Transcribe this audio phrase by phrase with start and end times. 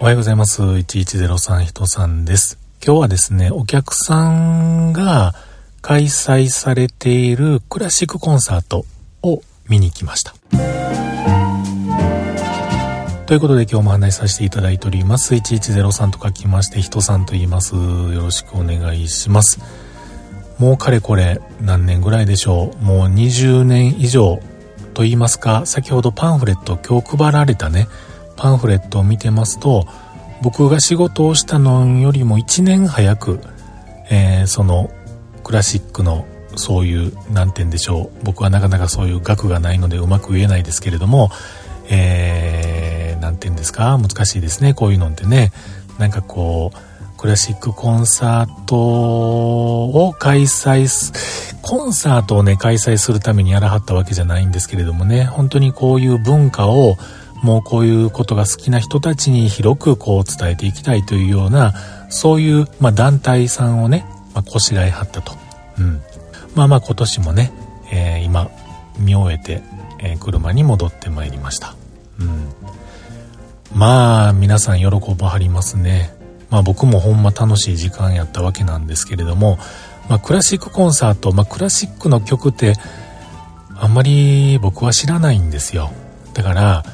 [0.00, 0.62] おはようございます。
[0.62, 2.56] 1103人さんです。
[2.80, 5.34] 今日はですね、お客さんが
[5.82, 8.84] 開催されているクラシックコンサート
[9.22, 10.34] を見に来ました。
[13.26, 15.34] ということで今日も話しさせていただいております。
[15.34, 17.74] 1103と書きまして、人さんと言います。
[17.74, 19.58] よろしくお願いします。
[20.60, 22.84] もうかれこれ何年ぐらいでしょう。
[22.84, 24.40] もう20年以上
[24.94, 27.88] と言いますか、先ほどパンフレット今日配られたね、
[28.38, 29.86] パンフレットを見てますと
[30.42, 33.40] 僕が仕事をしたのよりも1年早く、
[34.10, 34.90] えー、その
[35.42, 36.24] クラシックの
[36.56, 41.30] そういう何て言うんでしょう僕はなかなかそういう額がないのでうまく言えないですけれども
[41.90, 45.52] えー、て言うんですか難しいですねこういうのってね。
[45.98, 55.24] なんかこうクラシックコンサートを開催すコンサートをね開催するためにやらはったわけじゃないんですけれどもね。
[55.24, 56.96] 本当にこういう文化を
[57.42, 61.74] もうこういうことが好きな人たちに広くこう伝えていきたいというような、
[62.08, 65.32] そういう、まあ、団体さんをね、まあ、こしらえはったと。
[65.78, 66.02] うん。
[66.54, 67.52] まあまあ今年もね、
[67.92, 68.50] えー、今、
[68.98, 69.62] 見終えて、
[70.00, 71.74] えー、車に戻ってまいりました。
[72.18, 72.48] うん。
[73.72, 76.18] まあ、皆さん喜ばはりますね。
[76.50, 79.58] まあ僕もほんま楽しい時間やったわけなんですけれども、
[80.08, 82.74] まあクラシックコンサート、まあクラシックの曲って
[83.76, 85.90] あんまり僕は知らないんですよ。
[86.34, 86.84] だから、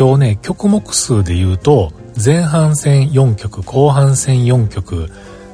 [0.00, 5.10] 今日ね、曲目数で言うと、前半戦4曲、後半戦4曲、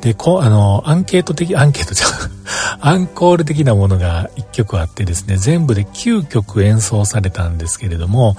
[0.00, 2.10] で、こあの、アンケート的、アンケートじゃん、
[2.80, 8.36] アンコール的なものが1曲あってですね、全部で9曲演奏されたんですけれども、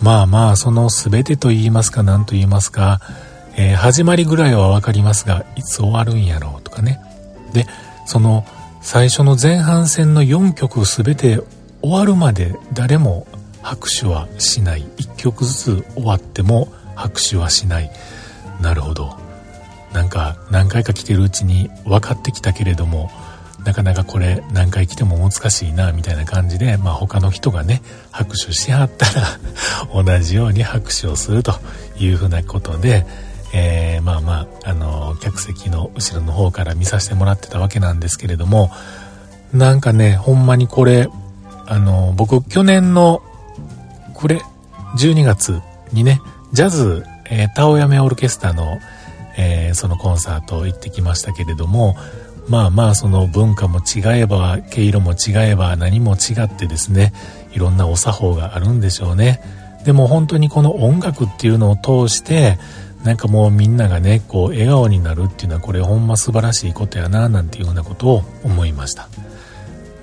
[0.00, 3.00] まあまあ、その全てと言いますか、何と言いますか、
[3.54, 6.98] えー、始まりぐらいはわかりますが、いつ終わるんやろうとかね。
[7.52, 7.68] で、
[8.06, 8.44] その、
[8.80, 11.40] 最初の前半戦の4曲全て
[11.80, 13.28] 終わるまで誰も
[13.62, 14.82] 拍手はしない。
[14.98, 17.90] 1曲ずつ終わっても拍手はしない。
[18.60, 19.22] なるほど。
[19.92, 23.10] なんか何回か来てるうちに分かってきたけれども
[23.64, 29.38] なかなかこれ何回来ても難しいなみたいな感じで、まあ、他の人がね拍手しはったら
[30.02, 31.54] 同じように拍手をすると
[31.98, 33.06] いうふうなことで、
[33.52, 38.72] えー、まあまああの客席の後ろの方から見させてもらってたわけなんですけれども
[39.52, 41.08] なんかねほんまにこれ
[41.66, 43.22] あの僕去年の
[44.22, 44.40] これ、
[44.96, 45.60] 12月
[45.92, 46.20] にね、
[46.52, 48.78] ジャズ、えー、タオヤメオルケスタの、
[49.36, 51.96] えー、そのコンサート行ってきましたけれども、
[52.48, 57.12] まあまあその文化も違えば、毛色も違えば何も違ってですね、
[57.50, 59.40] いろんなお作法があるんでしょうね。
[59.84, 62.60] でも本当にこの音楽っていうのを通して、
[63.02, 69.08] なんかもうみんながね、こう笑顔になるっていうのはこれほんま素晴らしいことやな、なんていうようなことを思いました。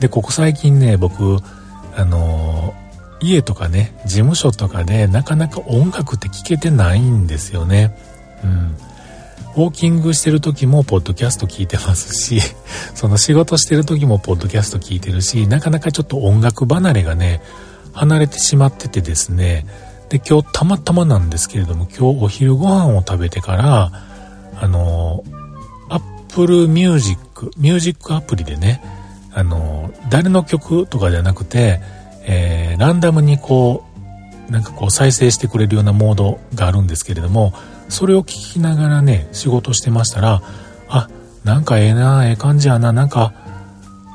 [0.01, 1.37] で、ここ最近ね、僕、
[1.95, 2.88] あのー
[3.21, 7.95] 家とかね、事務所とかでなかなか音楽って聞けてないんですよね。
[8.43, 8.75] うん。
[9.55, 12.39] ウォーキングしてる時もポッドキャスト聞いてますし、
[12.95, 17.41] その仕事してる時もポッドキャスト聞いてるし、なかなかちょっと音楽離れがね、
[17.93, 19.65] 離れてしまっててですね、
[20.09, 23.91] で、今日たまたまなんですけれども、今日お昼ご飯を食べてから、
[24.61, 25.23] あの、
[25.89, 28.81] Apple Music、ミュージックアプリでね、
[29.33, 31.81] あの、誰の曲とかじゃなくて、
[32.23, 33.85] えー、ランダムにこ
[34.47, 37.53] う、なんかこう再生してくれるようなモードがあるんですけれども、
[37.89, 40.41] それを聞きながらね、仕事してましたら、
[40.87, 41.09] あ、
[41.43, 43.33] なんかええな、ええ感じやな、なんか、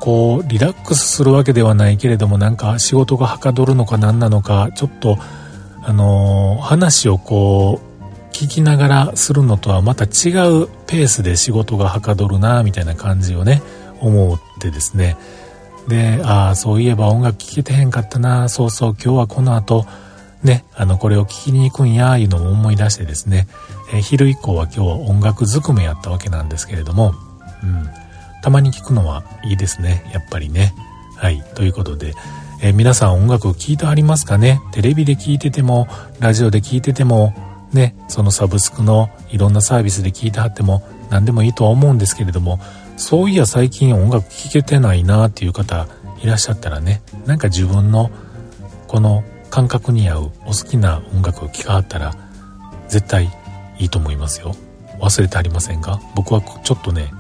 [0.00, 5.19] こう、リラックスするわけではないけれども、なんか仕事がはかどるのか何なのか、ちょっと、
[5.82, 7.94] あのー、話をこう、
[8.34, 13.62] 聞きながらするのとはまた違うペースで仕事がはかどるな、みたいな感じをね、
[14.00, 15.16] 思ってですね、
[15.88, 19.86] で、ああ、そういえば音楽聴けてへんかったな、そうそう、今日はこの後、
[20.42, 23.48] ね、あの、これを聴きに行くんや、いうのを思い出してですね、
[23.92, 27.14] えー、昼以降は今日は音楽ずくめやったわけなんですけれども、
[27.62, 27.88] うん、
[28.42, 30.74] たまに聴くのはいいですね、やっぱりね。
[31.16, 32.14] はい、ということで、
[32.62, 34.60] えー、皆さん音楽聴いてありますかね？
[34.72, 37.34] テレビで聴いてても、ラジオで聴いてても、
[37.72, 42.60] ね、そのサブスクのいろんなサービスで聴いてはっても何でもいいとは思うんですけれども、
[42.96, 45.86] そういや最近音楽聴けてないなっていう方
[46.22, 48.10] いらっしゃったらねなんか自分の
[48.86, 52.14] この感覚に合うお好きな音楽を聴かはったら
[52.88, 53.30] 絶対
[53.78, 54.54] いいと思いますよ。
[55.00, 56.00] 忘れてありませんか？
[56.14, 57.12] 僕はちょっとね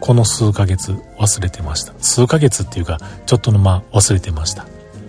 [0.00, 1.92] この数ヶ月忘れてました。
[1.98, 4.66] 数ヶ月っていうかちょっとの間忘れてました。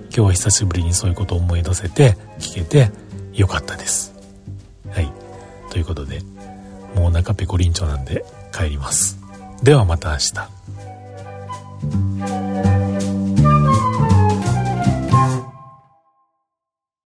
[0.10, 2.90] 今日は久しぶりにそういうことを思い出せて聞けて
[3.34, 4.14] よかったです。
[4.90, 5.12] はい。
[5.70, 6.22] ということで
[6.96, 9.18] もうお腹ペコリンチョなんで帰ります
[9.64, 10.34] ではまた明日。